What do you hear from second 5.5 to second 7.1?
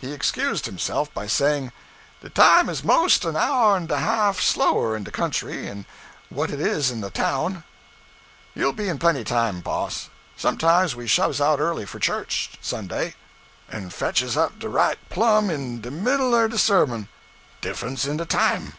en what it is in de